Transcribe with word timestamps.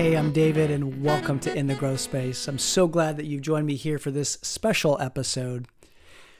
Hey, 0.00 0.16
I'm 0.16 0.32
David, 0.32 0.70
and 0.70 1.04
welcome 1.04 1.38
to 1.40 1.54
In 1.54 1.66
the 1.66 1.74
Growth 1.74 2.00
Space. 2.00 2.48
I'm 2.48 2.58
so 2.58 2.88
glad 2.88 3.18
that 3.18 3.26
you've 3.26 3.42
joined 3.42 3.66
me 3.66 3.74
here 3.76 3.98
for 3.98 4.10
this 4.10 4.38
special 4.40 4.98
episode. 4.98 5.68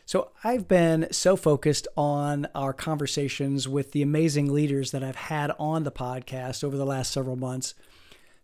So, 0.06 0.30
I've 0.42 0.66
been 0.66 1.08
so 1.10 1.36
focused 1.36 1.86
on 1.94 2.48
our 2.54 2.72
conversations 2.72 3.68
with 3.68 3.92
the 3.92 4.00
amazing 4.00 4.50
leaders 4.50 4.92
that 4.92 5.04
I've 5.04 5.14
had 5.14 5.52
on 5.58 5.84
the 5.84 5.92
podcast 5.92 6.64
over 6.64 6.74
the 6.74 6.86
last 6.86 7.12
several 7.12 7.36
months 7.36 7.74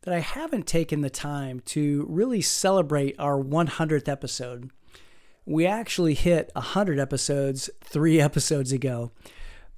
that 0.02 0.12
I 0.12 0.18
haven't 0.18 0.66
taken 0.66 1.00
the 1.00 1.09
time 1.09 1.60
to 1.60 2.05
really 2.10 2.42
celebrate 2.42 3.19
our 3.19 3.42
100th 3.42 4.09
episode. 4.10 4.70
We 5.46 5.64
actually 5.64 6.12
hit 6.12 6.51
100 6.52 6.98
episodes 6.98 7.70
three 7.83 8.20
episodes 8.20 8.70
ago. 8.70 9.12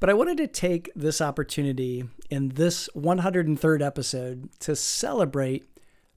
But 0.00 0.10
I 0.10 0.14
wanted 0.14 0.36
to 0.38 0.46
take 0.46 0.91
this 0.95 1.20
opportunity 1.20 2.04
in 2.30 2.50
this 2.50 2.88
103rd 2.95 3.82
episode 3.84 4.48
to 4.60 4.77
celebrate 4.77 5.68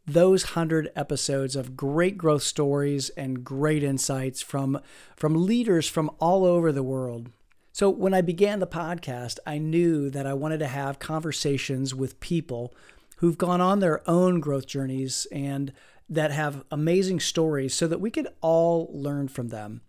those 0.06 0.44
100 0.44 0.92
episodes 0.96 1.56
of 1.56 1.76
great 1.76 2.18
growth 2.18 2.44
stories 2.44 3.10
and 3.12 3.44
great 3.44 3.84
insights 3.84 4.42
from, 4.42 4.80
from 5.16 5.46
leaders 5.46 5.88
from 5.88 6.12
all 6.20 6.46
over 6.46 6.72
the 6.72 6.84
world. 6.84 7.32
So, 7.74 7.90
when 7.90 8.14
I 8.14 8.22
began 8.22 8.60
the 8.60 8.68
podcast, 8.68 9.40
I 9.48 9.58
knew 9.58 10.10
that 10.10 10.28
I 10.28 10.34
wanted 10.34 10.60
to 10.60 10.68
have 10.68 11.00
conversations 11.00 11.96
with 11.96 12.20
people 12.20 12.74
who've 13.18 13.38
gone 13.38 13.62
on 13.62 13.80
their 13.80 14.08
own 14.10 14.42
growth 14.42 14.68
journeys 14.68 15.26
and 15.32 15.72
that 16.10 16.32
have 16.32 16.66
amazing 16.70 17.22
stories 17.22 17.74
so 17.74 17.88
that 17.88 18.02
we 18.02 18.12
could 18.12 18.28
all 18.42 18.90
learn 18.92 19.30
from 19.30 19.48
them. 19.48 19.82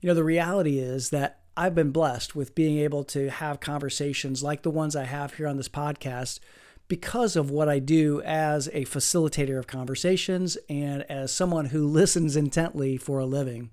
You 0.00 0.08
know, 0.08 0.14
the 0.14 0.24
reality 0.24 0.78
is 0.78 1.10
that 1.10 1.40
I've 1.56 1.74
been 1.74 1.90
blessed 1.90 2.36
with 2.36 2.54
being 2.54 2.78
able 2.78 3.02
to 3.04 3.30
have 3.30 3.60
conversations 3.60 4.42
like 4.42 4.62
the 4.62 4.70
ones 4.70 4.94
I 4.94 5.04
have 5.04 5.34
here 5.34 5.46
on 5.46 5.56
this 5.56 5.70
podcast 5.70 6.38
because 6.86 7.34
of 7.34 7.50
what 7.50 7.68
I 7.68 7.78
do 7.78 8.20
as 8.22 8.68
a 8.68 8.84
facilitator 8.84 9.58
of 9.58 9.66
conversations 9.66 10.58
and 10.68 11.02
as 11.10 11.32
someone 11.32 11.66
who 11.66 11.86
listens 11.88 12.36
intently 12.36 12.98
for 12.98 13.18
a 13.18 13.26
living. 13.26 13.70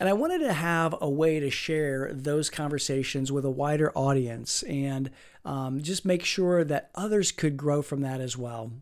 And 0.00 0.08
I 0.08 0.14
wanted 0.14 0.38
to 0.38 0.52
have 0.52 0.96
a 1.00 1.08
way 1.08 1.38
to 1.38 1.50
share 1.50 2.10
those 2.12 2.50
conversations 2.50 3.30
with 3.30 3.44
a 3.44 3.50
wider 3.50 3.92
audience 3.94 4.62
and 4.64 5.10
um, 5.44 5.82
just 5.82 6.04
make 6.04 6.24
sure 6.24 6.64
that 6.64 6.90
others 6.94 7.30
could 7.30 7.56
grow 7.56 7.82
from 7.82 8.00
that 8.00 8.20
as 8.20 8.36
well. 8.36 8.72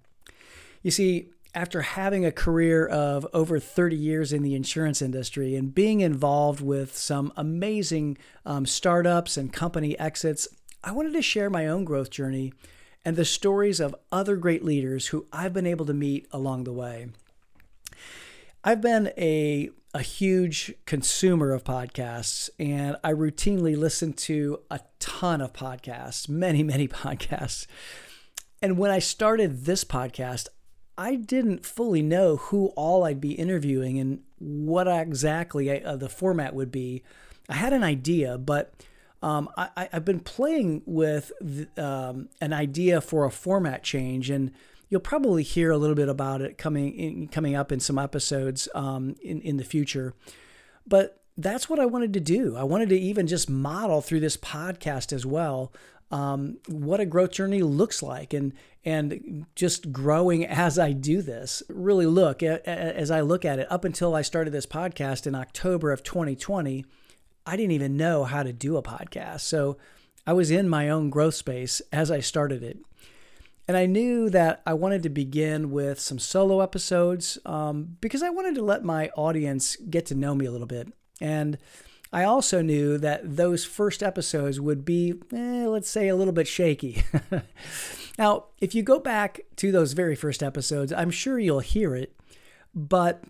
You 0.83 0.93
see, 0.93 1.31
after 1.55 1.83
having 1.83 2.25
a 2.25 2.33
career 2.33 2.87
of 2.87 3.27
over 3.33 3.59
30 3.59 3.97
years 3.97 4.33
in 4.33 4.43
the 4.43 4.55
insurance 4.55 5.01
industry 5.01 5.57
and 5.57 5.75
being 5.75 6.01
involved 6.01 6.61
with 6.61 6.97
some 6.97 7.33
amazing 7.37 8.19
um, 8.45 8.67
startups 8.67 9.37
and 9.37 9.53
company 9.53 9.99
exits, 9.99 10.47
I 10.85 10.93
wanted 10.93 11.15
to 11.15 11.23
share 11.23 11.51
my 11.51 11.67
own 11.67 11.85
growth 11.85 12.11
journey 12.11 12.53
and 13.05 13.17
the 13.17 13.25
stories 13.25 13.81
of 13.81 13.97
other 14.13 14.37
great 14.37 14.65
leaders 14.65 15.09
who 15.09 15.27
I've 15.33 15.53
been 15.53 15.67
able 15.67 15.87
to 15.87 15.95
meet 15.95 16.27
along 16.33 16.65
the 16.65 16.73
way. 16.73 17.09
I've 18.62 18.81
been 18.81 19.12
a, 19.17 19.71
a 19.95 20.03
huge 20.03 20.75
consumer 20.85 21.53
of 21.53 21.65
podcasts 21.65 22.51
and 22.59 22.97
I 23.03 23.12
routinely 23.12 23.77
listen 23.77 24.12
to 24.15 24.61
a 24.71 24.81
ton 24.99 25.41
of 25.41 25.53
podcasts, 25.53 26.29
many, 26.29 26.62
many 26.62 26.87
podcasts. 26.89 27.67
And 28.61 28.77
when 28.77 28.91
I 28.91 28.99
started 28.99 29.65
this 29.65 29.85
podcast, 29.85 30.49
I 30.99 31.15
didn't 31.15 31.65
fully 31.65 32.03
know 32.03 32.37
who 32.37 32.67
all 32.75 33.05
I'd 33.05 33.21
be 33.21 33.33
interviewing 33.33 34.01
and 34.01 34.21
what 34.41 34.89
exactly 34.89 35.71
I, 35.71 35.77
uh, 35.77 35.97
the 35.97 36.09
format 36.09 36.55
would 36.55 36.73
be. 36.73 37.05
I 37.49 37.55
had 37.55 37.73
an 37.73 37.85
idea, 37.85 38.37
but 38.37 38.75
um, 39.23 39.49
I, 39.57 39.89
have 39.93 40.05
been 40.05 40.21
playing 40.21 40.83
with 40.87 41.31
the, 41.41 41.69
um, 41.83 42.29
an 42.41 42.53
idea 42.53 43.01
for 43.01 43.25
a 43.25 43.31
format 43.31 43.85
change, 43.85 44.29
and 44.29 44.51
you'll 44.89 45.01
probably 45.01 45.45
hear 45.45 45.71
a 45.71 45.79
little 45.79 45.97
bit 45.97 46.09
about 46.09 46.43
it 46.43 46.59
coming 46.59 46.93
in, 46.93 47.28
coming 47.28 47.55
up 47.55 47.71
in 47.71 47.81
some 47.81 47.99
episodes 47.99 48.69
um, 48.75 49.17
in 49.22 49.41
in 49.41 49.56
the 49.56 49.65
future. 49.65 50.15
But 50.87 51.21
that's 51.37 51.71
what 51.71 51.78
I 51.78 51.87
wanted 51.87 52.12
to 52.15 52.21
do. 52.21 52.56
I 52.56 52.65
wanted 52.65 52.89
to 52.91 52.99
even 52.99 53.27
just 53.27 53.49
model 53.49 54.03
through 54.03 54.21
this 54.21 54.37
podcast 54.37 55.12
as 55.12 55.25
well 55.25 55.72
um, 56.11 56.59
what 56.67 57.01
a 57.01 57.07
growth 57.07 57.33
journey 57.33 57.63
looks 57.63 58.03
like 58.03 58.33
and 58.33 58.53
and 58.85 59.47
just 59.55 59.93
growing 59.93 60.47
as 60.47 60.79
I 60.79 60.93
do 60.93 61.23
this. 61.23 61.63
Really 61.69 62.07
look 62.07 62.43
as 62.43 63.11
I 63.11 63.21
look 63.21 63.45
at 63.45 63.59
it 63.59 63.71
up 63.71 63.85
until 63.85 64.15
I 64.15 64.23
started 64.23 64.51
this 64.51 64.67
podcast 64.67 65.27
in 65.27 65.35
October 65.35 65.93
of 65.93 66.03
2020, 66.03 66.85
I 67.47 67.57
didn't 67.57 67.73
even 67.73 67.97
know 67.97 68.25
how 68.25 68.43
to 68.43 68.53
do 68.53 68.77
a 68.77 68.83
podcast. 68.83 69.41
So 69.41 69.77
I 70.27 70.33
was 70.33 70.51
in 70.51 70.69
my 70.69 70.89
own 70.89 71.11
growth 71.11 71.35
space 71.35 71.81
as 71.93 72.11
I 72.11 72.21
started 72.21 72.63
it. 72.63 72.79
And 73.67 73.77
I 73.77 73.85
knew 73.85 74.31
that 74.31 74.63
I 74.67 74.73
wanted 74.73 75.03
to 75.03 75.11
begin 75.11 75.71
with 75.71 76.01
some 76.01 76.19
solo 76.19 76.63
episodes 76.63 77.39
um, 77.45 77.99
because 78.01 78.23
I 78.23 78.31
wanted 78.31 78.55
to 78.55 78.63
let 78.63 78.83
my 78.83 79.11
audience 79.11 79.77
get 79.91 80.07
to 80.07 80.15
know 80.15 80.35
me 80.35 80.47
a 80.47 80.51
little 80.51 80.67
bit. 80.67 80.89
And 81.21 81.59
I 82.13 82.25
also 82.25 82.63
knew 82.63 82.97
that 82.99 83.37
those 83.37 83.65
first 83.65 84.03
episodes 84.03 84.61
would 84.61 84.85
be, 84.85 85.15
eh, 85.33 85.67
let's 85.67 85.91
say, 85.91 86.09
a 86.09 86.17
little 86.17 86.33
bit 86.33 86.49
shaky. 86.49 87.03
now, 88.19 88.47
if 88.61 88.75
you 88.75 88.83
go 88.83 88.99
back 88.99 89.41
to 89.57 89.71
those 89.71 89.93
very 89.93 90.17
first 90.17 90.43
episodes, 90.43 90.93
I'm 90.93 91.11
sure 91.11 91.39
you'll 91.39 91.61
hear 91.61 91.95
it, 91.95 92.19
but 92.75 93.25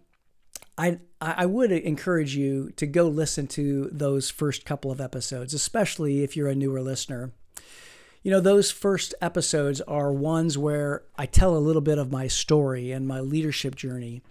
I, 0.77 1.01
I 1.21 1.47
would 1.47 1.73
encourage 1.73 2.37
you 2.37 2.71
to 2.77 2.87
go 2.87 3.09
listen 3.09 3.49
to 3.49 3.89
those 3.91 4.31
first 4.31 4.65
couple 4.65 4.93
of 4.93 5.01
episodes, 5.01 5.53
especially 5.53 6.23
if 6.23 6.37
you're 6.37 6.49
a 6.49 6.55
newer 6.55 6.81
listener. 6.81 7.33
You 8.23 8.31
know, 8.31 8.41
those 8.41 8.71
first 8.71 9.15
episodes 9.21 9.81
are 9.83 10.13
ones 10.13 10.57
where 10.57 11.03
I 11.17 11.27
tell 11.27 11.57
a 11.57 11.59
little 11.59 11.83
bit 11.83 11.99
of 11.99 12.13
my 12.13 12.29
story 12.29 12.93
and 12.93 13.09
my 13.09 13.19
leadership 13.19 13.75
journey. 13.75 14.23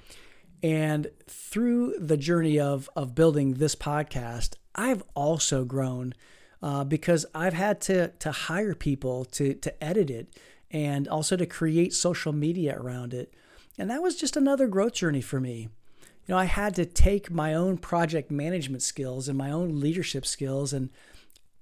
And 0.64 1.12
through 1.28 1.96
the 2.00 2.18
journey 2.18 2.60
of, 2.60 2.90
of 2.96 3.16
building 3.16 3.56
this 3.56 3.76
podcast, 3.76 4.56
I've 4.76 5.04
also 5.16 5.66
grown 5.66 6.14
uh, 6.62 6.84
because 6.84 7.26
I've 7.36 7.54
had 7.54 7.80
to, 7.82 8.10
to 8.20 8.32
hire 8.32 8.74
people 8.74 9.26
to, 9.26 9.54
to 9.54 9.84
edit 9.84 10.10
it 10.10 10.36
and 10.72 11.08
also 11.08 11.36
to 11.38 11.46
create 11.46 11.94
social 11.94 12.34
media 12.34 12.78
around 12.78 13.14
it. 13.14 13.34
And 13.78 13.90
that 13.92 14.02
was 14.02 14.16
just 14.16 14.36
another 14.36 14.68
growth 14.68 14.94
journey 14.94 15.22
for 15.22 15.40
me. 15.40 15.70
You 16.28 16.34
know, 16.34 16.38
I 16.38 16.46
had 16.46 16.76
to 16.76 16.86
take 16.86 17.32
my 17.32 17.54
own 17.54 17.78
project 17.78 18.32
management 18.32 18.82
skills 18.82 19.30
and 19.30 19.38
my 19.38 19.52
own 19.52 19.80
leadership 19.80 20.26
skills 20.26 20.74
and 20.74 20.90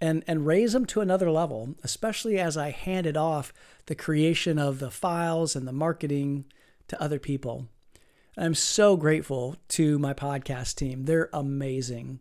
and 0.02 0.24
and 0.28 0.46
raise 0.46 0.74
them 0.74 0.86
to 0.88 1.02
another 1.02 1.32
level, 1.32 1.76
especially 1.84 2.38
as 2.38 2.58
I 2.58 2.72
handed 2.72 3.16
off 3.16 3.54
the 3.86 3.96
creation 3.96 4.60
of 4.60 4.80
the 4.80 4.92
files 4.92 5.56
and 5.56 5.68
the 5.68 5.72
marketing 5.72 6.46
to 6.88 7.02
other 7.02 7.20
people. 7.20 7.68
I'm 8.38 8.54
so 8.54 8.98
grateful 8.98 9.56
to 9.70 9.98
my 9.98 10.14
podcast 10.14 10.76
team. 10.76 11.06
They're 11.06 11.30
amazing. 11.32 12.20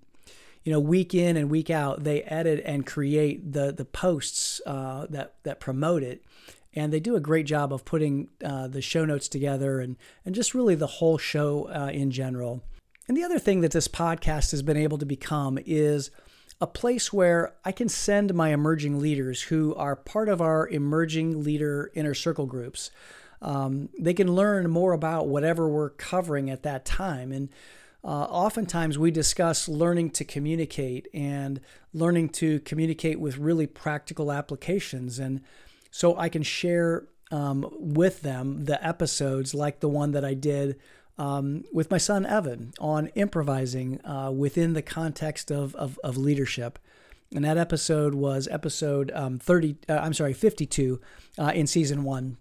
You 0.62 0.72
know, 0.72 0.80
week 0.80 1.12
in 1.12 1.36
and 1.36 1.50
week 1.50 1.70
out, 1.70 2.04
they 2.04 2.22
edit 2.22 2.62
and 2.64 2.86
create 2.86 3.52
the 3.52 3.72
the 3.72 3.84
posts 3.84 4.60
uh, 4.64 5.06
that 5.10 5.34
that 5.42 5.60
promote 5.60 6.02
it, 6.02 6.22
and 6.72 6.92
they 6.92 7.00
do 7.00 7.16
a 7.16 7.20
great 7.20 7.46
job 7.46 7.72
of 7.72 7.84
putting 7.84 8.28
uh, 8.44 8.68
the 8.68 8.80
show 8.80 9.04
notes 9.04 9.28
together 9.28 9.80
and 9.80 9.96
and 10.24 10.34
just 10.34 10.54
really 10.54 10.74
the 10.74 10.86
whole 10.86 11.18
show 11.18 11.68
uh, 11.68 11.90
in 11.92 12.10
general. 12.10 12.62
And 13.08 13.16
the 13.16 13.24
other 13.24 13.38
thing 13.38 13.60
that 13.60 13.72
this 13.72 13.88
podcast 13.88 14.52
has 14.52 14.62
been 14.62 14.78
able 14.78 14.98
to 14.98 15.06
become 15.06 15.58
is 15.66 16.10
a 16.60 16.66
place 16.66 17.12
where 17.12 17.54
I 17.64 17.72
can 17.72 17.88
send 17.88 18.32
my 18.32 18.50
emerging 18.50 19.00
leaders 19.00 19.42
who 19.42 19.74
are 19.74 19.96
part 19.96 20.28
of 20.28 20.40
our 20.40 20.68
emerging 20.68 21.42
leader 21.42 21.90
inner 21.94 22.14
circle 22.14 22.46
groups 22.46 22.90
um, 23.44 23.90
they 23.98 24.14
can 24.14 24.34
learn 24.34 24.70
more 24.70 24.92
about 24.92 25.28
whatever 25.28 25.68
we're 25.68 25.90
covering 25.90 26.48
at 26.48 26.62
that 26.62 26.84
time. 26.86 27.30
And 27.30 27.50
uh, 28.02 28.08
oftentimes 28.08 28.98
we 28.98 29.10
discuss 29.10 29.68
learning 29.68 30.10
to 30.10 30.24
communicate 30.24 31.08
and 31.12 31.60
learning 31.92 32.30
to 32.30 32.60
communicate 32.60 33.20
with 33.20 33.36
really 33.36 33.66
practical 33.66 34.32
applications. 34.32 35.18
And 35.18 35.42
so 35.90 36.16
I 36.16 36.30
can 36.30 36.42
share 36.42 37.06
um, 37.30 37.68
with 37.78 38.22
them 38.22 38.64
the 38.64 38.84
episodes 38.84 39.54
like 39.54 39.80
the 39.80 39.88
one 39.88 40.12
that 40.12 40.24
I 40.24 40.34
did 40.34 40.80
um, 41.18 41.64
with 41.72 41.90
my 41.90 41.98
son 41.98 42.24
Evan 42.26 42.72
on 42.80 43.08
improvising 43.08 44.04
uh, 44.04 44.30
within 44.30 44.72
the 44.72 44.82
context 44.82 45.50
of, 45.50 45.74
of, 45.76 45.98
of, 46.02 46.16
leadership. 46.16 46.78
And 47.32 47.44
that 47.44 47.56
episode 47.56 48.14
was 48.14 48.48
episode 48.50 49.12
um, 49.14 49.38
30, 49.38 49.76
uh, 49.88 49.94
I'm 49.94 50.12
sorry, 50.12 50.32
52 50.32 51.00
uh, 51.38 51.52
in 51.54 51.66
season 51.66 52.02
one. 52.02 52.38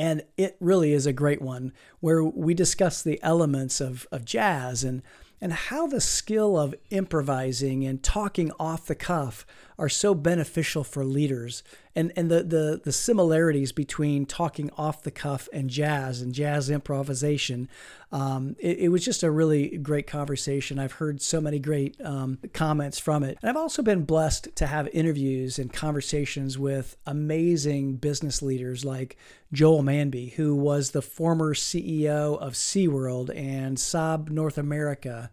And 0.00 0.22
it 0.38 0.56
really 0.60 0.94
is 0.94 1.04
a 1.04 1.12
great 1.12 1.42
one 1.42 1.74
where 2.00 2.24
we 2.24 2.54
discuss 2.54 3.02
the 3.02 3.22
elements 3.22 3.82
of, 3.82 4.06
of 4.10 4.24
jazz 4.24 4.82
and, 4.82 5.02
and 5.42 5.52
how 5.52 5.86
the 5.86 6.00
skill 6.00 6.58
of 6.58 6.74
improvising 6.88 7.84
and 7.84 8.02
talking 8.02 8.50
off 8.58 8.86
the 8.86 8.94
cuff 8.94 9.44
are 9.80 9.88
so 9.88 10.14
beneficial 10.14 10.84
for 10.84 11.04
leaders 11.04 11.64
and 11.96 12.12
and 12.14 12.30
the 12.30 12.42
the 12.42 12.80
the 12.84 12.92
similarities 12.92 13.72
between 13.72 14.26
talking 14.26 14.70
off 14.76 15.02
the 15.02 15.10
cuff 15.10 15.48
and 15.52 15.70
jazz 15.70 16.20
and 16.20 16.32
jazz 16.32 16.70
improvisation. 16.70 17.68
Um, 18.12 18.56
it, 18.58 18.78
it, 18.78 18.88
was 18.88 19.04
just 19.04 19.22
a 19.22 19.30
really 19.30 19.78
great 19.78 20.06
conversation. 20.06 20.80
I've 20.80 20.92
heard 20.92 21.22
so 21.22 21.40
many 21.40 21.60
great 21.60 21.96
um, 22.04 22.38
comments 22.52 22.98
from 22.98 23.22
it, 23.22 23.38
and 23.40 23.48
I've 23.48 23.56
also 23.56 23.82
been 23.82 24.04
blessed 24.04 24.48
to 24.56 24.66
have 24.66 24.88
interviews 24.88 25.58
and 25.58 25.72
conversations 25.72 26.58
with 26.58 26.96
amazing 27.06 27.96
business 27.96 28.42
leaders 28.42 28.84
like 28.84 29.16
Joel 29.52 29.82
Manby, 29.82 30.32
who 30.32 30.56
was 30.56 30.90
the 30.90 31.02
former 31.02 31.54
CEO 31.54 32.38
of 32.38 32.54
SeaWorld 32.54 33.34
and 33.36 33.76
Saab 33.76 34.28
North 34.28 34.58
America. 34.58 35.30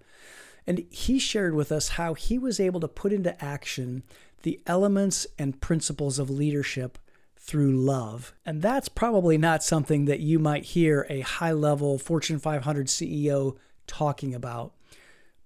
And 0.67 0.85
he 0.89 1.17
shared 1.17 1.55
with 1.55 1.71
us 1.71 1.89
how 1.89 2.13
he 2.13 2.37
was 2.37 2.59
able 2.59 2.81
to 2.81 2.89
put 2.89 3.13
into 3.13 3.43
action 3.43 4.03
the 4.43 4.61
elements 4.67 5.27
and 5.37 5.59
principles 5.61 6.19
of 6.19 6.29
leadership 6.29 6.97
through 7.35 7.71
love. 7.71 8.33
And 8.45 8.61
that's 8.61 8.89
probably 8.89 9.37
not 9.37 9.63
something 9.63 10.05
that 10.05 10.19
you 10.19 10.37
might 10.37 10.65
hear 10.65 11.05
a 11.09 11.21
high 11.21 11.53
level 11.53 11.97
Fortune 11.97 12.39
500 12.39 12.87
CEO 12.87 13.55
talking 13.87 14.35
about. 14.35 14.73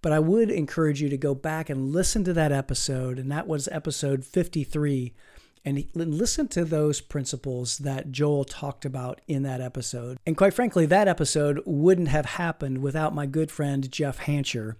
But 0.02 0.12
I 0.12 0.20
would 0.20 0.50
encourage 0.50 1.00
you 1.02 1.10
to 1.10 1.18
go 1.18 1.36
back 1.36 1.70
and 1.70 1.94
listen 1.94 2.24
to 2.24 2.34
that 2.34 2.52
episode. 2.52 3.20
And 3.20 3.32
that 3.32 3.48
was 3.48 3.68
episode 3.68 4.26
53. 4.26 5.14
And 5.64 5.86
listen 5.94 6.48
to 6.50 6.66
those 6.66 7.02
principles 7.02 7.78
that 7.78 8.12
Joel 8.12 8.46
talked 8.46 8.84
about 8.84 9.22
in 9.28 9.44
that 9.44 9.62
episode. 9.62 10.18
And 10.26 10.36
quite 10.36 10.56
frankly, 10.56 10.88
that 10.88 11.08
episode 11.08 11.62
wouldn't 11.68 12.08
have 12.08 12.26
happened 12.26 12.80
without 12.80 13.14
my 13.14 13.28
good 13.28 13.52
friend 13.52 13.92
Jeff 13.92 14.22
Hancher 14.22 14.78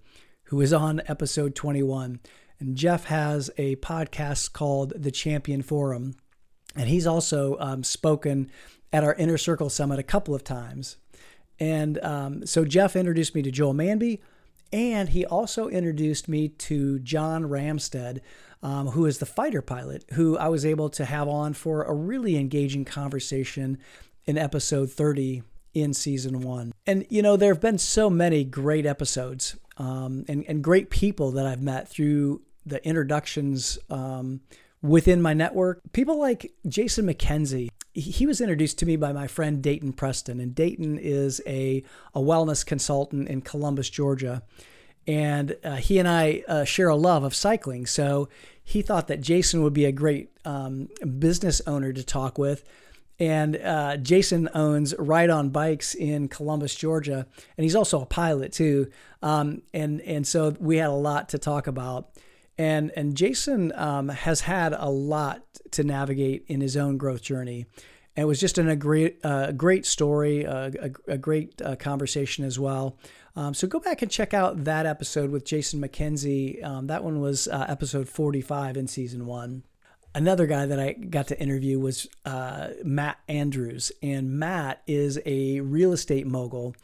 who 0.52 0.60
is 0.60 0.70
on 0.70 1.00
episode 1.06 1.54
21. 1.54 2.20
And 2.62 2.76
Jeff 2.76 3.06
has 3.06 3.50
a 3.58 3.74
podcast 3.76 4.52
called 4.52 4.92
The 4.96 5.10
Champion 5.10 5.62
Forum. 5.62 6.14
And 6.76 6.88
he's 6.88 7.08
also 7.08 7.56
um, 7.58 7.82
spoken 7.82 8.52
at 8.92 9.02
our 9.02 9.14
Inner 9.14 9.36
Circle 9.36 9.68
Summit 9.68 9.98
a 9.98 10.04
couple 10.04 10.32
of 10.32 10.44
times. 10.44 10.96
And 11.58 11.98
um, 12.04 12.46
so 12.46 12.64
Jeff 12.64 12.94
introduced 12.94 13.34
me 13.34 13.42
to 13.42 13.50
Joel 13.50 13.74
Manby, 13.74 14.20
and 14.72 15.08
he 15.08 15.26
also 15.26 15.66
introduced 15.66 16.28
me 16.28 16.48
to 16.48 17.00
John 17.00 17.44
Ramstead, 17.44 18.20
um, 18.62 18.88
who 18.88 19.06
is 19.06 19.18
the 19.18 19.26
fighter 19.26 19.60
pilot, 19.60 20.04
who 20.12 20.38
I 20.38 20.46
was 20.46 20.64
able 20.64 20.88
to 20.90 21.04
have 21.04 21.26
on 21.26 21.54
for 21.54 21.82
a 21.82 21.92
really 21.92 22.36
engaging 22.36 22.84
conversation 22.84 23.78
in 24.24 24.38
episode 24.38 24.90
30 24.92 25.42
in 25.74 25.94
season 25.94 26.40
one. 26.40 26.72
And, 26.86 27.06
you 27.10 27.22
know, 27.22 27.36
there 27.36 27.52
have 27.52 27.60
been 27.60 27.78
so 27.78 28.08
many 28.08 28.44
great 28.44 28.86
episodes 28.86 29.56
um, 29.78 30.24
and, 30.28 30.44
and 30.46 30.62
great 30.62 30.90
people 30.90 31.32
that 31.32 31.44
I've 31.44 31.62
met 31.62 31.88
through 31.88 32.42
the 32.66 32.84
introductions 32.86 33.78
um, 33.90 34.40
within 34.82 35.22
my 35.22 35.34
network. 35.34 35.80
People 35.92 36.18
like 36.18 36.52
Jason 36.66 37.06
McKenzie. 37.06 37.70
He 37.92 38.26
was 38.26 38.40
introduced 38.40 38.78
to 38.78 38.86
me 38.86 38.96
by 38.96 39.12
my 39.12 39.26
friend 39.26 39.62
Dayton 39.62 39.92
Preston, 39.92 40.40
and 40.40 40.54
Dayton 40.54 40.98
is 40.98 41.42
a, 41.46 41.84
a 42.14 42.20
wellness 42.20 42.64
consultant 42.64 43.28
in 43.28 43.42
Columbus, 43.42 43.90
Georgia. 43.90 44.42
And 45.06 45.56
uh, 45.64 45.76
he 45.76 45.98
and 45.98 46.08
I 46.08 46.44
uh, 46.46 46.64
share 46.64 46.88
a 46.88 46.96
love 46.96 47.24
of 47.24 47.34
cycling. 47.34 47.86
So 47.86 48.28
he 48.62 48.82
thought 48.82 49.08
that 49.08 49.20
Jason 49.20 49.62
would 49.62 49.72
be 49.72 49.84
a 49.84 49.92
great 49.92 50.30
um, 50.44 50.88
business 51.18 51.60
owner 51.66 51.92
to 51.92 52.04
talk 52.04 52.38
with 52.38 52.64
and 53.22 53.56
uh, 53.56 53.98
Jason 53.98 54.48
owns 54.52 54.96
Ride 54.98 55.30
on 55.30 55.50
Bikes 55.50 55.94
in 55.94 56.26
Columbus, 56.26 56.74
Georgia, 56.74 57.24
and 57.56 57.62
he's 57.62 57.76
also 57.76 58.00
a 58.00 58.06
pilot 58.06 58.52
too. 58.52 58.90
Um, 59.22 59.62
and 59.72 60.00
and 60.00 60.26
so 60.26 60.56
we 60.58 60.78
had 60.78 60.88
a 60.88 60.94
lot 60.94 61.28
to 61.28 61.38
talk 61.38 61.68
about. 61.68 62.10
And 62.58 62.92
and 62.96 63.16
Jason 63.16 63.72
um, 63.74 64.08
has 64.08 64.42
had 64.42 64.72
a 64.72 64.90
lot 64.90 65.42
to 65.72 65.84
navigate 65.84 66.44
in 66.48 66.60
his 66.60 66.76
own 66.76 66.96
growth 66.96 67.22
journey. 67.22 67.66
And 68.14 68.24
it 68.24 68.26
was 68.26 68.38
just 68.38 68.58
an, 68.58 68.68
a 68.68 68.76
great 68.76 69.24
uh, 69.24 69.52
great 69.52 69.86
story, 69.86 70.46
uh, 70.46 70.70
a, 70.80 71.12
a, 71.12 71.18
great 71.18 71.60
uh, 71.62 71.76
conversation 71.76 72.44
as 72.44 72.58
well. 72.58 72.98
Um, 73.34 73.54
so 73.54 73.66
go 73.66 73.80
back 73.80 74.02
and 74.02 74.10
check 74.10 74.34
out 74.34 74.64
that 74.64 74.84
episode 74.84 75.30
with 75.30 75.46
Jason 75.46 75.80
McKenzie. 75.80 76.62
Um, 76.62 76.88
that 76.88 77.02
one 77.02 77.20
was 77.20 77.48
uh, 77.48 77.64
episode 77.68 78.08
45 78.08 78.76
in 78.76 78.86
season 78.86 79.24
one 79.24 79.62
another 80.14 80.46
guy 80.46 80.66
that 80.66 80.78
I 80.78 80.92
got 80.92 81.28
to 81.28 81.40
interview 81.40 81.78
was 81.78 82.06
uh, 82.24 82.68
Matt 82.84 83.18
Andrews. 83.28 83.92
And 84.02 84.38
Matt 84.38 84.82
is 84.86 85.18
a 85.24 85.60
real 85.60 85.92
estate 85.92 86.26
mogul. 86.26 86.74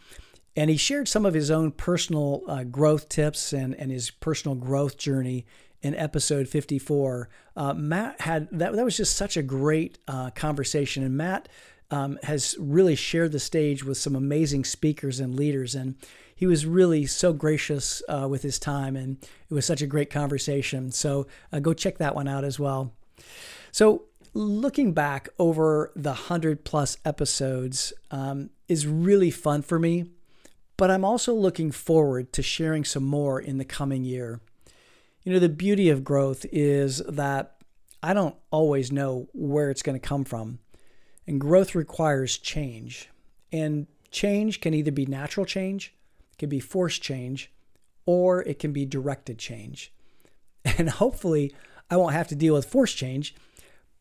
And 0.56 0.70
he 0.70 0.76
shared 0.76 1.08
some 1.08 1.24
of 1.24 1.34
his 1.34 1.50
own 1.50 1.70
personal 1.70 2.42
uh, 2.48 2.64
growth 2.64 3.08
tips 3.08 3.52
and, 3.52 3.74
and 3.74 3.90
his 3.90 4.10
personal 4.10 4.54
growth 4.56 4.96
journey 4.96 5.46
in 5.82 5.94
episode 5.94 6.48
54. 6.48 7.28
Uh, 7.56 7.74
Matt 7.74 8.20
had 8.20 8.48
that, 8.50 8.72
that 8.72 8.84
was 8.84 8.96
just 8.96 9.16
such 9.16 9.36
a 9.36 9.42
great 9.42 9.98
uh, 10.08 10.30
conversation. 10.30 11.04
And 11.04 11.16
Matt 11.16 11.48
um, 11.90 12.18
has 12.24 12.56
really 12.58 12.96
shared 12.96 13.32
the 13.32 13.40
stage 13.40 13.84
with 13.84 13.98
some 13.98 14.16
amazing 14.16 14.64
speakers 14.64 15.20
and 15.20 15.34
leaders. 15.34 15.74
And 15.74 15.94
he 16.34 16.46
was 16.46 16.66
really 16.66 17.06
so 17.06 17.32
gracious 17.32 18.02
uh, 18.08 18.26
with 18.28 18.42
his 18.42 18.58
time. 18.58 18.96
And 18.96 19.18
it 19.48 19.54
was 19.54 19.66
such 19.66 19.82
a 19.82 19.86
great 19.86 20.10
conversation. 20.10 20.90
So 20.90 21.26
uh, 21.52 21.60
go 21.60 21.72
check 21.72 21.98
that 21.98 22.14
one 22.14 22.28
out 22.28 22.44
as 22.44 22.58
well. 22.58 22.92
So, 23.72 24.04
looking 24.34 24.92
back 24.92 25.28
over 25.38 25.90
the 25.96 26.10
100 26.10 26.64
plus 26.64 26.96
episodes 27.04 27.92
um, 28.10 28.50
is 28.68 28.86
really 28.86 29.30
fun 29.30 29.62
for 29.62 29.78
me, 29.78 30.10
but 30.78 30.90
I'm 30.90 31.04
also 31.04 31.34
looking 31.34 31.70
forward 31.70 32.32
to 32.32 32.42
sharing 32.42 32.84
some 32.84 33.04
more 33.04 33.38
in 33.38 33.58
the 33.58 33.66
coming 33.66 34.04
year. 34.04 34.40
You 35.22 35.34
know, 35.34 35.38
the 35.38 35.50
beauty 35.50 35.90
of 35.90 36.02
growth 36.02 36.46
is 36.50 37.02
that 37.06 37.56
I 38.02 38.14
don't 38.14 38.36
always 38.50 38.90
know 38.90 39.28
where 39.34 39.70
it's 39.70 39.82
going 39.82 40.00
to 40.00 40.08
come 40.08 40.24
from. 40.24 40.60
And 41.26 41.38
growth 41.38 41.74
requires 41.74 42.38
change. 42.38 43.10
And 43.52 43.86
change 44.10 44.62
can 44.62 44.72
either 44.72 44.92
be 44.92 45.04
natural 45.04 45.44
change, 45.44 45.94
it 46.32 46.38
can 46.38 46.48
be 46.48 46.60
forced 46.60 47.02
change, 47.02 47.52
or 48.06 48.42
it 48.44 48.58
can 48.58 48.72
be 48.72 48.86
directed 48.86 49.38
change. 49.38 49.92
And 50.78 50.90
hopefully, 50.90 51.54
I 51.90 51.96
won't 51.96 52.12
have 52.14 52.28
to 52.28 52.34
deal 52.34 52.54
with 52.54 52.66
forced 52.66 52.96
change 52.96 53.34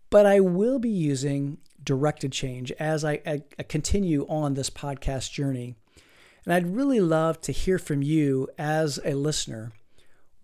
but 0.10 0.26
I 0.26 0.40
will 0.40 0.80
be 0.80 0.90
using 0.90 1.58
directed 1.84 2.32
change 2.32 2.72
as 2.74 3.04
I, 3.04 3.22
I, 3.26 3.42
I, 3.58 3.64
continue 3.64 4.26
on 4.28 4.54
this 4.54 4.70
podcast 4.70 5.32
journey. 5.32 5.76
And 6.48 6.54
I'd 6.54 6.78
really 6.78 7.02
love 7.02 7.42
to 7.42 7.52
hear 7.52 7.78
from 7.78 8.02
you 8.02 8.48
as 8.58 9.02
a 9.04 9.16
listener. 9.16 9.74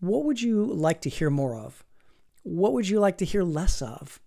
What 0.02 0.26
would 0.26 0.42
you 0.42 0.66
like 0.66 1.00
to 1.04 1.10
hear 1.10 1.30
more 1.30 1.56
of? 1.56 1.86
What 2.42 2.74
would 2.74 2.90
you 2.90 3.00
like 3.00 3.18
to 3.20 3.26
hear 3.26 3.42
less 3.42 3.82
of? 3.82 4.20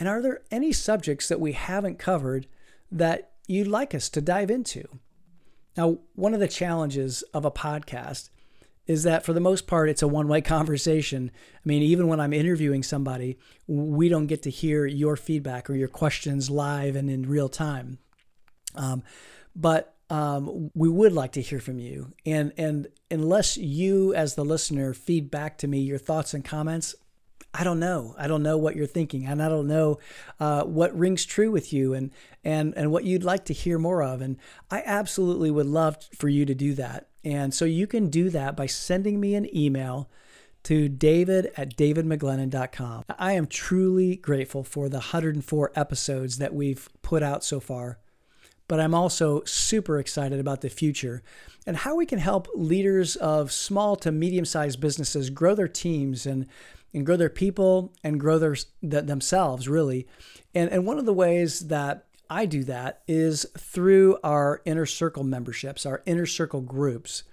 And 0.00 0.08
are 0.08 0.20
there 0.20 0.42
any 0.50 0.72
subjects 0.72 1.28
that 1.28 1.38
we 1.38 1.52
haven't 1.52 2.00
covered 2.00 2.48
that 2.90 3.34
you'd 3.46 3.68
like 3.68 3.94
us 3.94 4.08
to 4.08 4.20
dive 4.20 4.50
into? 4.50 4.82
Now, 5.76 5.98
one 6.16 6.34
of 6.34 6.40
the 6.40 6.48
challenges 6.48 7.22
of 7.32 7.44
a 7.44 7.52
podcast 7.52 8.30
is 8.88 9.04
that 9.04 9.24
for 9.24 9.32
the 9.32 9.38
most 9.38 9.68
part, 9.68 9.88
it's 9.88 10.02
a 10.02 10.08
one 10.08 10.26
way 10.26 10.40
conversation. 10.40 11.30
I 11.54 11.60
mean, 11.64 11.82
even 11.82 12.08
when 12.08 12.18
I'm 12.18 12.32
interviewing 12.32 12.82
somebody, 12.82 13.38
we 13.68 14.08
don't 14.08 14.26
get 14.26 14.42
to 14.42 14.50
hear 14.50 14.86
your 14.86 15.14
feedback 15.14 15.70
or 15.70 15.76
your 15.76 15.86
questions 15.86 16.50
live 16.50 16.96
and 16.96 17.08
in 17.08 17.28
real 17.28 17.48
time. 17.48 17.98
Um, 18.74 19.04
but 19.54 19.91
um, 20.12 20.70
we 20.74 20.90
would 20.90 21.14
like 21.14 21.32
to 21.32 21.40
hear 21.40 21.58
from 21.58 21.78
you. 21.78 22.12
And, 22.26 22.52
and 22.58 22.88
unless 23.10 23.56
you, 23.56 24.12
as 24.14 24.34
the 24.34 24.44
listener, 24.44 24.92
feed 24.92 25.30
back 25.30 25.56
to 25.58 25.66
me 25.66 25.78
your 25.78 25.96
thoughts 25.96 26.34
and 26.34 26.44
comments, 26.44 26.94
I 27.54 27.64
don't 27.64 27.80
know. 27.80 28.14
I 28.18 28.26
don't 28.26 28.42
know 28.42 28.58
what 28.58 28.76
you're 28.76 28.86
thinking, 28.86 29.26
and 29.26 29.42
I 29.42 29.48
don't 29.48 29.66
know 29.66 29.98
uh, 30.38 30.64
what 30.64 30.96
rings 30.96 31.24
true 31.24 31.50
with 31.50 31.70
you, 31.70 31.92
and 31.92 32.10
and 32.42 32.72
and 32.76 32.90
what 32.90 33.04
you'd 33.04 33.24
like 33.24 33.44
to 33.46 33.52
hear 33.52 33.78
more 33.78 34.02
of. 34.02 34.22
And 34.22 34.38
I 34.70 34.82
absolutely 34.86 35.50
would 35.50 35.66
love 35.66 35.98
for 36.16 36.30
you 36.30 36.46
to 36.46 36.54
do 36.54 36.72
that. 36.74 37.08
And 37.24 37.52
so 37.52 37.66
you 37.66 37.86
can 37.86 38.08
do 38.08 38.30
that 38.30 38.56
by 38.56 38.66
sending 38.66 39.20
me 39.20 39.34
an 39.34 39.54
email 39.54 40.10
to 40.64 40.88
david 40.88 41.52
at 41.56 41.76
davidmcglennon.com. 41.76 43.04
I 43.18 43.32
am 43.32 43.46
truly 43.46 44.16
grateful 44.16 44.64
for 44.64 44.88
the 44.88 44.98
104 44.98 45.72
episodes 45.74 46.38
that 46.38 46.54
we've 46.54 46.88
put 47.02 47.22
out 47.22 47.44
so 47.44 47.60
far, 47.60 47.98
but 48.72 48.80
I'm 48.80 48.94
also 48.94 49.44
super 49.44 49.98
excited 49.98 50.40
about 50.40 50.62
the 50.62 50.70
future 50.70 51.22
and 51.66 51.76
how 51.76 51.94
we 51.94 52.06
can 52.06 52.18
help 52.18 52.48
leaders 52.54 53.16
of 53.16 53.52
small 53.52 53.96
to 53.96 54.10
medium 54.10 54.46
sized 54.46 54.80
businesses 54.80 55.28
grow 55.28 55.54
their 55.54 55.68
teams 55.68 56.24
and, 56.24 56.46
and 56.94 57.04
grow 57.04 57.18
their 57.18 57.28
people 57.28 57.92
and 58.02 58.18
grow 58.18 58.38
their, 58.38 58.56
themselves, 58.80 59.68
really. 59.68 60.06
And, 60.54 60.70
and 60.70 60.86
one 60.86 60.98
of 60.98 61.04
the 61.04 61.12
ways 61.12 61.68
that 61.68 62.06
I 62.30 62.46
do 62.46 62.64
that 62.64 63.02
is 63.06 63.44
through 63.58 64.16
our 64.24 64.62
inner 64.64 64.86
circle 64.86 65.22
memberships, 65.22 65.84
our 65.84 66.02
inner 66.06 66.24
circle 66.24 66.62
groups. 66.62 67.24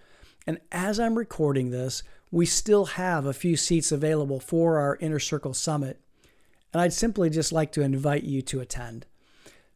And 0.45 0.59
as 0.73 0.99
I'm 0.99 1.17
recording 1.17 1.69
this, 1.69 2.03
we 2.31 2.45
still 2.45 2.83
have 2.83 3.25
a 3.25 3.31
few 3.31 3.55
seats 3.55 3.93
available 3.93 4.41
for 4.41 4.77
our 4.77 4.97
inner 4.99 5.19
circle 5.19 5.53
summit. 5.53 6.01
And 6.73 6.81
I'd 6.81 6.91
simply 6.91 7.29
just 7.29 7.53
like 7.53 7.71
to 7.71 7.81
invite 7.81 8.25
you 8.25 8.41
to 8.41 8.59
attend. 8.59 9.05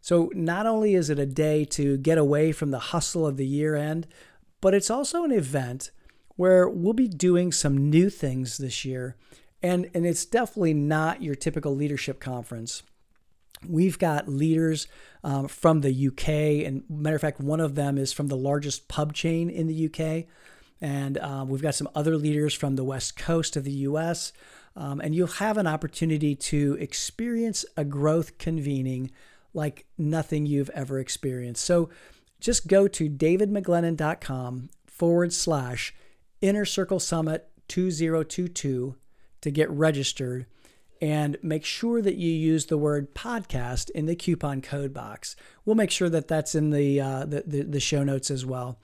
So, 0.03 0.29
not 0.35 0.65
only 0.65 0.95
is 0.95 1.09
it 1.09 1.17
a 1.17 1.25
day 1.25 1.63
to 1.63 1.95
get 1.95 2.17
away 2.17 2.51
from 2.51 2.71
the 2.71 2.91
hustle 2.91 3.25
of 3.25 3.37
the 3.37 3.45
year 3.45 3.73
end, 3.73 4.05
but 4.59 4.73
it's 4.73 4.89
also 4.89 5.23
an 5.23 5.31
event 5.31 5.91
where 6.35 6.67
we'll 6.67 6.91
be 6.91 7.07
doing 7.07 7.53
some 7.53 7.89
new 7.89 8.09
things 8.09 8.57
this 8.57 8.83
year 8.83 9.15
And, 9.61 9.89
and 9.93 10.05
it's 10.05 10.25
definitely 10.25 10.73
not 10.73 11.23
your 11.23 11.35
typical 11.35 11.73
leadership 11.73 12.19
conference. 12.19 12.83
We've 13.65 13.97
got 13.97 14.27
leaders 14.27 14.87
um, 15.23 15.47
from 15.47 15.79
the 15.79 16.07
UK, 16.07 16.67
and 16.67 16.83
matter 16.89 17.15
of 17.15 17.21
fact, 17.21 17.39
one 17.39 17.61
of 17.61 17.75
them 17.75 17.97
is 17.97 18.11
from 18.11 18.27
the 18.27 18.35
largest 18.35 18.89
pub 18.89 19.13
chain 19.13 19.49
in 19.49 19.67
the 19.67 19.85
UK. 19.85 20.25
And 20.81 21.17
um, 21.19 21.47
we've 21.47 21.61
got 21.61 21.75
some 21.75 21.87
other 21.95 22.17
leaders 22.17 22.53
from 22.53 22.75
the 22.75 22.83
west 22.83 23.15
coast 23.15 23.55
of 23.55 23.63
the 23.63 23.87
US. 23.87 24.33
Um, 24.75 24.99
and 24.99 25.15
you'll 25.15 25.27
have 25.27 25.57
an 25.57 25.67
opportunity 25.67 26.35
to 26.35 26.75
experience 26.77 27.63
a 27.77 27.85
growth 27.85 28.37
convening 28.37 29.09
like 29.53 29.85
nothing 29.97 30.45
you've 30.45 30.69
ever 30.71 30.99
experienced. 30.99 31.63
So 31.63 31.89
just 32.39 32.67
go 32.67 32.87
to 32.87 33.09
davidmcglennon.com 33.09 34.69
forward 34.85 35.33
slash 35.33 35.93
inner 36.41 36.65
circle 36.65 36.99
summit 36.99 37.49
2022 37.69 38.95
to 39.41 39.51
get 39.51 39.69
registered 39.69 40.45
and 41.01 41.37
make 41.41 41.65
sure 41.65 42.01
that 42.01 42.15
you 42.15 42.31
use 42.31 42.67
the 42.67 42.77
word 42.77 43.13
podcast 43.13 43.89
in 43.89 44.05
the 44.05 44.15
coupon 44.15 44.61
code 44.61 44.93
box. 44.93 45.35
We'll 45.65 45.75
make 45.75 45.91
sure 45.91 46.09
that 46.09 46.27
that's 46.27 46.55
in 46.55 46.69
the, 46.69 47.01
uh, 47.01 47.25
the, 47.25 47.43
the, 47.45 47.61
the 47.63 47.79
show 47.79 48.03
notes 48.03 48.31
as 48.31 48.45
well. 48.45 48.79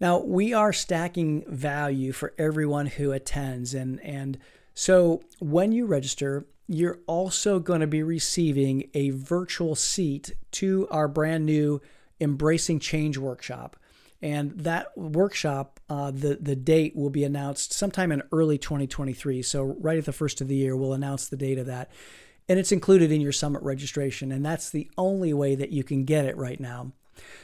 Now, 0.00 0.18
we 0.18 0.52
are 0.52 0.72
stacking 0.72 1.44
value 1.46 2.12
for 2.12 2.34
everyone 2.36 2.86
who 2.86 3.12
attends. 3.12 3.74
And, 3.74 4.00
and 4.00 4.38
so 4.76 5.22
when 5.38 5.72
you 5.72 5.86
register, 5.86 6.46
you're 6.68 6.98
also 7.06 7.58
going 7.58 7.80
to 7.80 7.86
be 7.86 8.02
receiving 8.02 8.90
a 8.92 9.08
virtual 9.10 9.74
seat 9.74 10.32
to 10.52 10.86
our 10.90 11.08
brand 11.08 11.46
new 11.46 11.80
Embracing 12.20 12.78
Change 12.80 13.16
workshop. 13.16 13.76
And 14.20 14.52
that 14.60 14.96
workshop, 14.96 15.80
uh, 15.88 16.10
the, 16.10 16.36
the 16.38 16.54
date 16.54 16.94
will 16.94 17.08
be 17.08 17.24
announced 17.24 17.72
sometime 17.72 18.12
in 18.12 18.22
early 18.32 18.58
2023. 18.58 19.40
So, 19.42 19.62
right 19.62 19.96
at 19.96 20.04
the 20.04 20.12
first 20.12 20.42
of 20.42 20.48
the 20.48 20.56
year, 20.56 20.76
we'll 20.76 20.92
announce 20.92 21.26
the 21.28 21.36
date 21.38 21.58
of 21.58 21.66
that. 21.66 21.90
And 22.46 22.58
it's 22.58 22.72
included 22.72 23.10
in 23.10 23.22
your 23.22 23.32
summit 23.32 23.62
registration. 23.62 24.30
And 24.30 24.44
that's 24.44 24.68
the 24.68 24.90
only 24.98 25.32
way 25.32 25.54
that 25.54 25.70
you 25.70 25.84
can 25.84 26.04
get 26.04 26.26
it 26.26 26.36
right 26.36 26.60
now. 26.60 26.92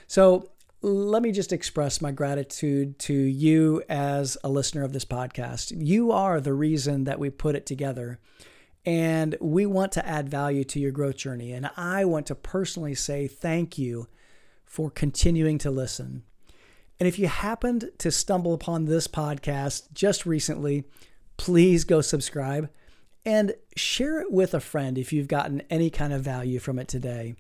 So, 0.07 0.51
let 0.83 1.23
me 1.23 1.31
just 1.31 1.53
express 1.53 2.01
my 2.01 2.11
gratitude 2.11 2.99
to 2.99 3.15
you 3.15 3.83
as 3.89 4.37
a 4.43 4.49
listener 4.49 4.83
of 4.83 4.93
this 4.93 5.05
podcast. 5.05 5.73
You 5.77 6.11
are 6.11 6.41
the 6.41 6.53
reason 6.53 7.05
that 7.05 7.21
we 7.21 7.31
put 7.31 7.55
it 7.55 7.67
together. 7.67 8.19
And 8.85 9.37
we 9.41 9.65
want 9.65 9.93
to 9.93 10.07
add 10.07 10.29
value 10.29 10.65
to 10.65 10.81
your 10.81 10.91
growth 10.91 11.17
journey. 11.17 11.53
And 11.53 11.71
I 11.77 12.05
want 12.05 12.27
to 12.27 12.35
personally 12.35 12.97
say 12.97 13.29
thank 13.29 13.79
you 13.79 14.09
for 14.65 14.91
continuing 14.91 15.59
to 15.59 15.71
listen. 15.71 16.25
And 16.99 17.07
if 17.07 17.17
you 17.17 17.29
happened 17.29 17.91
to 17.99 18.11
stumble 18.11 18.53
upon 18.53 18.87
this 18.87 19.07
podcast 19.07 19.93
just 19.93 20.27
recently, 20.27 20.83
please 21.37 21.85
go 21.85 22.01
subscribe 22.01 22.69
and 23.25 23.55
share 23.77 24.21
it 24.21 24.33
with 24.33 24.53
a 24.53 24.61
friend 24.61 24.99
if 24.99 25.13
you've 25.13 25.29
gotten 25.29 25.63
any 25.71 25.91
kind 25.91 26.13
of 26.13 26.23
value 26.23 26.59
from 26.59 26.81
it 26.81 26.89
today. 26.89 27.37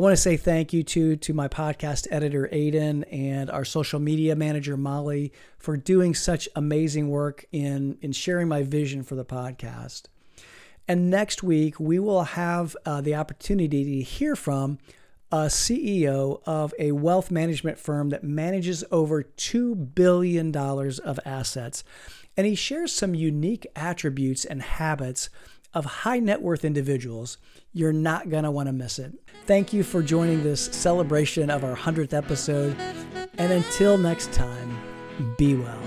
I 0.00 0.02
want 0.02 0.14
to 0.14 0.22
say 0.22 0.38
thank 0.38 0.72
you 0.72 0.82
to, 0.82 1.16
to 1.16 1.34
my 1.34 1.46
podcast 1.46 2.06
editor, 2.10 2.48
Aiden, 2.50 3.04
and 3.12 3.50
our 3.50 3.66
social 3.66 4.00
media 4.00 4.34
manager, 4.34 4.78
Molly, 4.78 5.30
for 5.58 5.76
doing 5.76 6.14
such 6.14 6.48
amazing 6.56 7.10
work 7.10 7.44
in, 7.52 7.98
in 8.00 8.12
sharing 8.12 8.48
my 8.48 8.62
vision 8.62 9.02
for 9.02 9.14
the 9.14 9.26
podcast. 9.26 10.04
And 10.88 11.10
next 11.10 11.42
week, 11.42 11.78
we 11.78 11.98
will 11.98 12.22
have 12.22 12.74
uh, 12.86 13.02
the 13.02 13.14
opportunity 13.14 13.98
to 13.98 14.02
hear 14.02 14.36
from 14.36 14.78
a 15.30 15.48
CEO 15.48 16.40
of 16.46 16.72
a 16.78 16.92
wealth 16.92 17.30
management 17.30 17.78
firm 17.78 18.08
that 18.08 18.24
manages 18.24 18.82
over 18.90 19.22
$2 19.22 19.94
billion 19.94 20.56
of 20.56 21.20
assets. 21.26 21.84
And 22.38 22.46
he 22.46 22.54
shares 22.54 22.94
some 22.94 23.14
unique 23.14 23.66
attributes 23.76 24.46
and 24.46 24.62
habits 24.62 25.28
of 25.74 25.84
high 25.84 26.20
net 26.20 26.40
worth 26.40 26.64
individuals. 26.64 27.36
You're 27.72 27.92
not 27.92 28.28
going 28.30 28.44
to 28.44 28.50
want 28.50 28.68
to 28.68 28.72
miss 28.72 28.98
it. 28.98 29.12
Thank 29.46 29.72
you 29.72 29.84
for 29.84 30.02
joining 30.02 30.42
this 30.42 30.64
celebration 30.66 31.50
of 31.50 31.62
our 31.64 31.76
100th 31.76 32.12
episode. 32.12 32.76
And 33.38 33.52
until 33.52 33.96
next 33.96 34.32
time, 34.32 34.76
be 35.38 35.54
well. 35.54 35.80